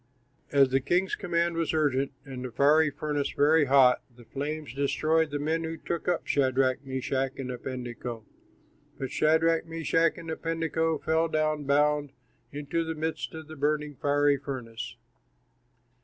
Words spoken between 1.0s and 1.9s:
command was